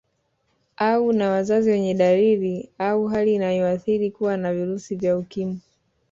[0.77, 5.61] Au na wazazi wenye dalili au hali inayoashiria kuwa na virusi vya Ukimwi